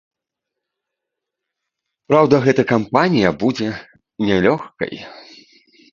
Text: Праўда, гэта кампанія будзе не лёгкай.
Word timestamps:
Праўда, 2.11 2.35
гэта 2.45 2.61
кампанія 2.73 3.29
будзе 3.45 3.69
не 4.31 4.37
лёгкай. 4.47 4.93